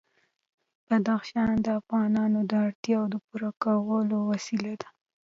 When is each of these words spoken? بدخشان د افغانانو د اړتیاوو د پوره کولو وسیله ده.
بدخشان 0.87 1.55
د 1.65 1.67
افغانانو 1.79 2.39
د 2.49 2.51
اړتیاوو 2.67 3.11
د 3.13 3.15
پوره 3.25 3.51
کولو 3.63 4.17
وسیله 4.31 4.73
ده. 4.81 4.89